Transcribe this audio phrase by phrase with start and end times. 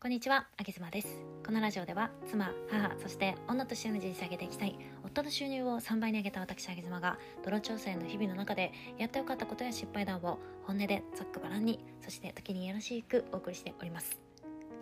[0.00, 1.08] こんにちは、あげずまです。
[1.44, 14.20] このラジオでは、妻、母、そして女としての人生上げていきたい、夫の収入を3倍に上げた私、あげずまが、泥調整の日々の中で、やってよかったことや失敗談を、本音でざっくばらんに、そして時によろしくお送りしております。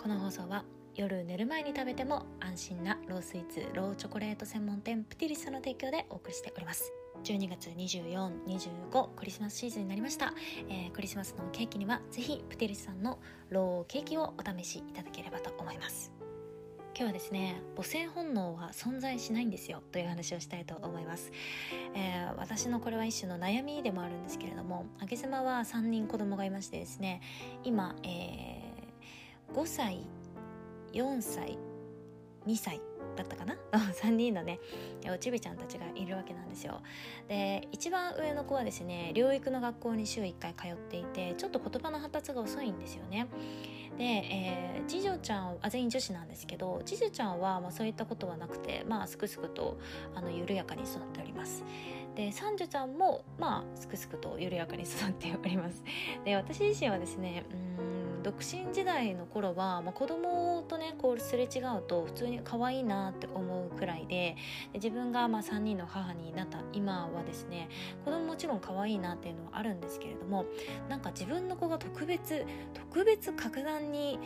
[0.00, 0.64] この放送は、
[0.94, 6.92] 夜寝る前に食べても安心なロースイーツ、ローチョコレート専門店、プティリスの提供でお送りしております。
[7.24, 10.32] 12月24、25クリスマスシーズンになりました、
[10.68, 13.18] えークリスマスのケーキにはぜひプティリスさんの
[13.50, 16.12] ローケーキをお試しいただければと思います。
[16.92, 21.30] 今日はですね母性本能は存在しないんですよという話をしたいと思います、
[21.94, 27.22] えー私のこれは一種の悩みでもあるんですけれどもあげ妻は3人子供がいましてですね
[27.62, 30.06] 今、えー5歳
[30.92, 31.58] 4歳
[32.46, 32.80] 2歳
[33.16, 33.56] だったかな？
[33.72, 34.60] 3人のね
[35.12, 36.80] おちびちゃんたちがいるわけなんですよ。
[37.28, 43.26] で一番上の子はですね療育の学校に週1回通っていてちょっと言葉の発達が遅いんですよね。
[43.98, 49.78] で、えー次女ちゃんあ全員女子なんですけど次女ちゃんは、まあ、そういったことはなくてまあすくすくと
[50.16, 51.62] あの緩やかに育っております。
[52.16, 55.84] で三女ちゃんもまあすくすくと緩やかに育っております。
[56.24, 57.44] で私自身はですね
[57.78, 57.89] うん
[58.22, 64.36] 独身時代の頃は、まあ、子供とねこうすれ違うと普通に可愛いなって思うくらいで
[64.74, 67.68] 自分がまあ3人の母になった今はですね
[68.04, 70.44] 子供もちろん可愛いなっていうのはあるんですけれども
[70.88, 74.18] なんか自分の子が特別特別格段に、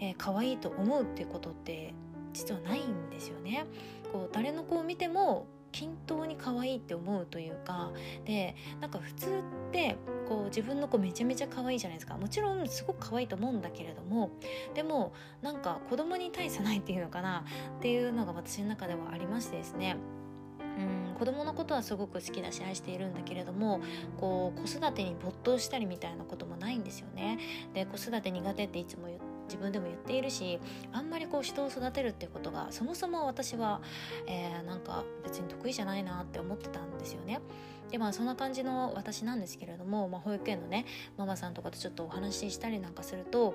[0.00, 1.94] えー可愛いと思うっていうことって
[2.32, 3.66] 実はないんですよね。
[4.12, 7.92] こう誰の子を見ても均等に可愛いって思うというか
[8.24, 9.96] でなんか普通って
[10.28, 14.30] こう自分の子めちゃめちゃ可愛いじゃないですかもちろんすごく可愛いと思うんだけれども
[14.74, 17.44] でもなんか子供に対さないっていうのかな
[17.78, 19.96] っていうのが私の中ではありましてですね
[20.60, 23.80] うん子供のことはすごく好きだし愛しているんだけれども
[24.18, 27.38] こう子育てに没頭したりみたいなこともないんですよね。
[27.72, 30.58] で子育て苦手っていつも言って自分でも言っているし
[30.92, 33.80] あんまりこう人を育てるっていうことがそもそも私は、
[34.26, 37.40] えーなんか別に得意じゃないなって思ってたんですよね。
[37.90, 43.54] でまあそんな感じの私なんですけれども、まあ、保育園のねママさんとかとちょっとお話ししたりなんかすると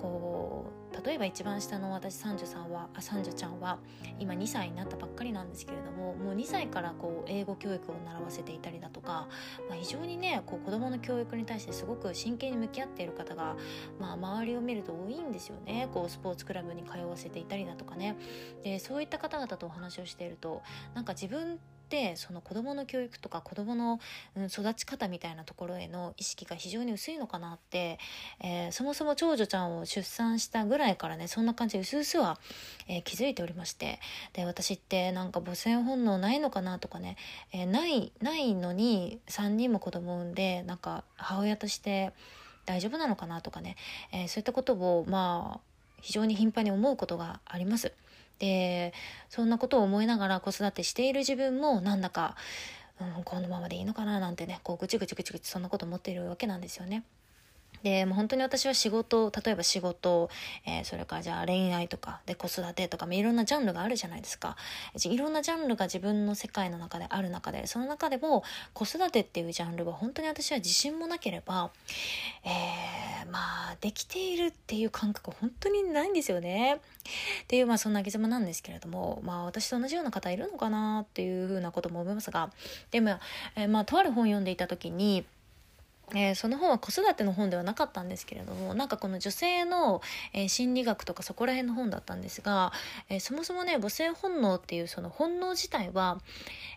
[0.00, 3.78] こう例えば一番下の私三女さんはあ三女ちゃんは
[4.18, 9.28] 今2歳になったばっかりなんですけれどももう2歳からこう英語教育を習わせていたりだとか、
[9.68, 13.56] まあ、非常にねこう子どもの教育に対してすごく真剣に向き合っている方が、
[13.98, 15.88] まあ、周りを見ると多いんですよね。
[15.92, 18.16] こうスポーツクラブに通わせていたりだとかね。
[18.62, 20.62] でそういった方々とお話をしていると
[20.94, 21.79] なんか自分って
[22.16, 24.00] その子どもの教育とか子どもの
[24.36, 27.98] うん育ち方みたいなところへの意識が非常に薄いのかなって、
[28.40, 32.38] えーそもそも長女ちゃんを出産したぐらいからねそんな感じで薄々は、
[32.88, 33.98] えー気づいておりまして
[34.32, 37.16] で私ってなんか母性本能ないのかなとかね、
[37.52, 42.12] えーないないのに3人も子供を産んでなんか母親として
[42.66, 43.76] 大丈夫なのかなとかね、
[44.12, 45.60] えそういったことをまあ
[46.00, 47.92] 非常に頻繁に思うことがあります。
[48.40, 48.92] で
[49.28, 52.34] そんなことを思いながら子育てしている自分もなんだか、
[53.00, 57.04] うん、このままでいいのかななんてねこうぐちぐちぐちぐちそんなこと思っているわけなんですよね。
[57.82, 60.28] でもう本当に私は仕事例えば仕事、
[60.66, 64.56] えーそれからじゃあ恋愛とかで子育てとかもいろんなジャンルがあるじゃないですか
[65.04, 68.42] いろんなジャンルが自分の世界の中である中でその中でも
[68.72, 71.70] 子育てっていうジャンルは本当に私は自信もなければ、
[72.44, 76.74] えーまあできているっていう感覚本当にないんですよね。
[76.74, 82.50] っていうまあそんなあげ妻なんですけれどもまあ私と同じような方いるのかなっていうふうなことも思いますが
[82.90, 83.18] でも、
[83.56, 85.24] えーまあとある本読んでいた時に
[86.14, 90.00] えーその本は子育ての本ではなかったんですけれどもなんかこの女性の、
[90.32, 92.72] えー心理学とかそこら辺の本だったんですが、
[93.08, 96.18] えーそもそもね母性本能っていうその本能自体は、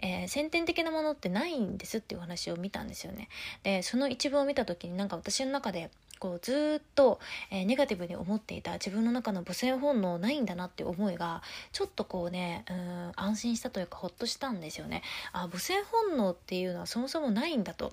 [0.00, 3.28] え先天的なものってないんですっていう話を見たんですよね。
[3.62, 15.02] でその一文を見た時になんか私の中でこうずっと、えネガティブに思っていた自分の中の母性本能ないんだなっていう思いがちょっとこうねうん安心したというかほっとしたんですよね。
[15.32, 17.92] あ母性本能っていうのはそもそもないんだと。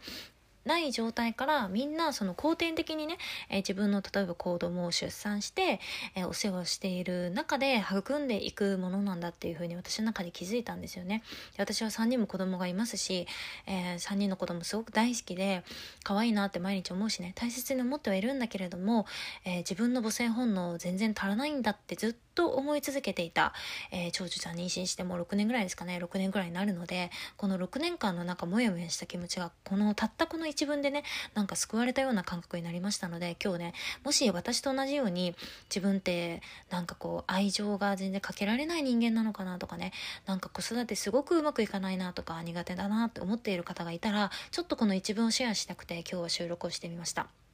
[0.66, 3.18] ない状態からみんなその後天的にね、
[3.50, 5.80] えー自分の例えば子供を出産して、
[6.16, 11.23] えーお世話をしている中で育んでいくものなんだっていうふうに私の中で気づいたんですよね。
[11.58, 13.28] 私は3人も子供がいますし、
[13.67, 15.64] え3人の子供すごく大好きで
[16.03, 19.06] 可愛いなって毎日思うしね大切に思ってはいるんだけれども、
[19.46, 23.53] えー自分の母性本能全然足らないんだってずっと思い続けていた、
[23.91, 31.03] えー長女ちゃん妊娠してもう6年ぐらいですかね6年ぐらいになるのでこの6年間のなんかモヤモヤした気持ちがこのたったこの一文でね
[31.34, 33.73] なんか救われたような感覚になりましたので今日ね
[34.03, 35.35] もし私と同じように
[35.70, 39.91] 自分ってなんかこう愛情が全然かけられない人間なのかなとかね
[40.26, 47.45] なんか子育てすごくうまくいかないなとか苦手だなって思っている方がいたらちょっとこの一文をシェアしたくて今日は収録をしてみました。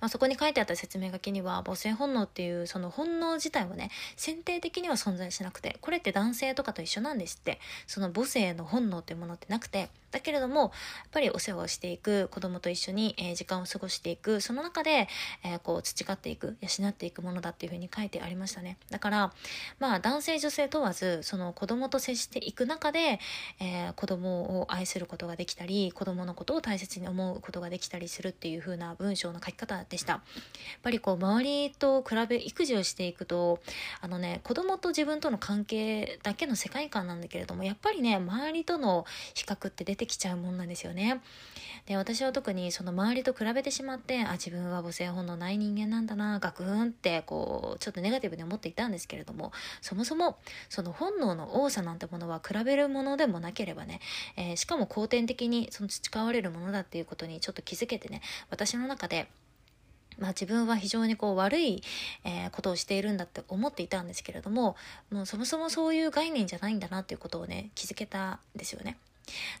[0.00, 7.60] まあ、そこに書いてあった説明書きには母性本能っていうその本能自体はね先定的には存在しなくてこれって男性とかと一緒なんですって。
[7.86, 10.70] その母性の本能っていうものってなくてだけれどもやっ
[11.10, 15.08] ぱりお世話をしていく子供と一緒に、えー、時間を過ごしていくその中で、
[15.42, 18.76] えー、こう培っていく養っていくものだっていうふうに書いてありましたね。
[18.90, 19.32] だから
[19.78, 23.18] まあ男性女性問わずその子供と接していく中で、
[23.58, 30.12] えー、子供を愛することができたり子供のことを大切に思うことができたりするっていう風な文章の書き方でした。
[30.12, 30.22] やっ
[30.82, 33.60] ぱりこう周りと比べ育児をしていくと
[34.00, 41.20] あのね子供と自分との関係だけの世界観なんだけれどもやっぱりね周りとの比較って出てきちゃうもんなんですよね
[41.86, 50.38] で私は特にその周りと比べてしまってあ自分は母性本能ない人間なんだなガクンってこうちょっとネガティブに思っていたんですけれどもそもそも
[50.68, 54.00] その本能の多さなんてものは比べるものでもなければね、
[54.36, 59.28] えー、しかも後天的にその培われるものだっていうことにちょっと気づけてね私の中で
[60.18, 61.82] まあ、自分は非常にこう悪い、
[62.24, 64.76] えー、ことをしているんだって思っていたんですけれども
[65.10, 68.98] もうそもそもそういう概念じゃないんだなっていうことをね気づけたんですよね。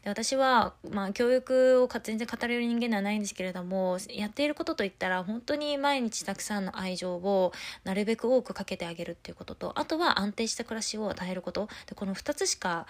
[0.02, 7.52] で私は、まあ、教育を全然語れる人間ではないんですけれどもやっていることといったら本当に毎日たくさんの愛情を
[7.84, 11.68] なるべく多くかけてあげるっていうこととあとは安定した暮らしを与えること。
[11.86, 12.86] でこの2つしか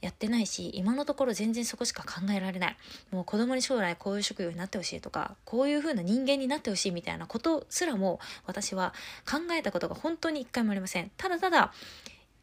[0.00, 2.76] やってないし今のところ全然そこしか考えられない。
[3.10, 8.92] もう子供に将来こういう職業になってほしいとかこういう風な人間になってほしいみたいなことすらも私は
[9.30, 11.10] 考えたことが本当に一回もありません。
[11.16, 11.72] ただただ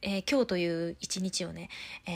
[0.03, 1.69] えー、今日という一日をね、
[2.05, 2.11] え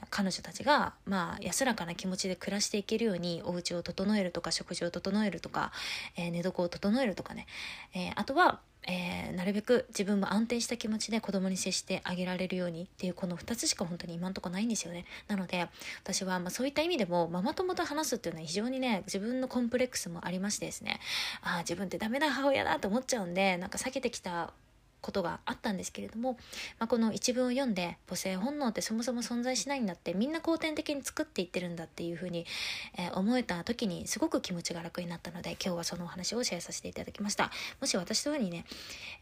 [0.00, 5.70] ー、彼女たちが、まあ、安らかな気持ちで暮らしていけるようにお家を整えるとか食事を整えるとか、
[6.16, 7.46] えー、寝床を整えるとかね、
[7.94, 15.04] えあとは、えなるべく自分も安定した気持ちで子供に接してあげられるようにっていうこの2つしか本当に今んとこないんですよね。
[15.26, 15.66] なので
[16.04, 21.00] 私はまそういった意味でもママ友と話すっていうのは非常にね自分のコンプレックスもありましてですね。
[21.42, 24.52] ああ自分ってダメな母親だと思っちゃうんでなんか避けてきた
[25.06, 26.32] ことがあったんですけれども、
[26.80, 32.44] まあ、この一文を読んで母性本能ってそもそも存在しないんだってみんな後天的に作っていってるんだっていうふうに、
[32.98, 38.64] えー、思えた時にすごく気持ちが楽になったので今日はそのお話をシェアさせていただきましたもし私とようにね、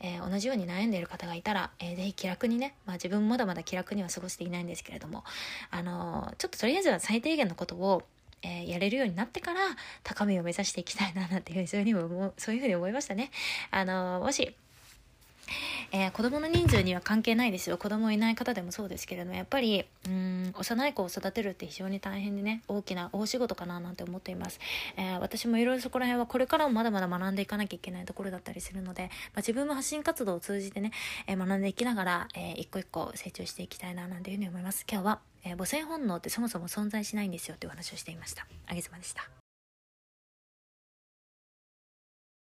[0.01, 5.23] えー、同じように悩んでいる方がいたら、えー、ぜひ気楽にね、まあ、自分もまだまだ気楽には過ごしていないんですけれども
[5.71, 8.03] あのー、ちょっととりあえずは最低限のことを
[8.47, 9.61] えー、やれるようになってから
[10.03, 13.31] 高みを目指していきたいななんていうふうにそういうふうにもそういうふうに思いましたね。
[13.71, 14.55] あのもし
[15.93, 17.79] えー、子供の人数には関係ないですよ。
[17.79, 24.61] 子供いない方でもそうですけれどもやっぱりうん幼い子を育てるって非常に大変でね大きな大仕事かななんて思っています、
[24.97, 30.93] えー、私もいろいろそこら辺はこれからもまだまだ学んでいかなきゃいけないところだったりするので、まあ、自分も発信活動を通じてね、
[31.27, 34.85] えー、学んでいきながら、え一個一個成長していきたいななんていうふうに思います。
[34.91, 38.47] 今日は、え母性本能ってそもそも存在しないんですよっていうお話をしていました。
[38.67, 39.44] あげずまでした。